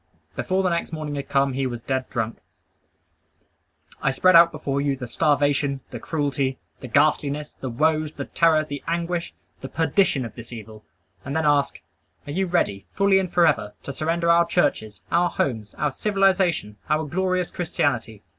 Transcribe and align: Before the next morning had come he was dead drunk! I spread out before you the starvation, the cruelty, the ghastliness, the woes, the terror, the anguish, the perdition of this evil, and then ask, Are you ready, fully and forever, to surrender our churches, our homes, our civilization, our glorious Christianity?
Before 0.35 0.63
the 0.63 0.69
next 0.71 0.91
morning 0.91 1.13
had 1.13 1.29
come 1.29 1.53
he 1.53 1.67
was 1.67 1.79
dead 1.79 2.09
drunk! 2.09 2.39
I 4.01 4.09
spread 4.09 4.35
out 4.35 4.51
before 4.51 4.81
you 4.81 4.95
the 4.95 5.05
starvation, 5.05 5.81
the 5.91 5.99
cruelty, 5.99 6.57
the 6.79 6.87
ghastliness, 6.87 7.53
the 7.53 7.69
woes, 7.69 8.13
the 8.13 8.25
terror, 8.25 8.63
the 8.63 8.83
anguish, 8.87 9.35
the 9.61 9.69
perdition 9.69 10.25
of 10.25 10.33
this 10.33 10.51
evil, 10.51 10.83
and 11.23 11.35
then 11.35 11.45
ask, 11.45 11.81
Are 12.25 12.31
you 12.31 12.47
ready, 12.47 12.87
fully 12.95 13.19
and 13.19 13.31
forever, 13.31 13.75
to 13.83 13.93
surrender 13.93 14.31
our 14.31 14.47
churches, 14.47 15.01
our 15.11 15.29
homes, 15.29 15.75
our 15.75 15.91
civilization, 15.91 16.77
our 16.89 17.05
glorious 17.05 17.51
Christianity? 17.51 18.23